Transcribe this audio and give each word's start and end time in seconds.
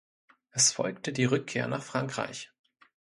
Es 0.49 0.71
folgte 0.71 1.13
die 1.13 1.25
Rückkehr 1.25 1.67
nach 1.67 1.83
Frankreich. 1.83 2.51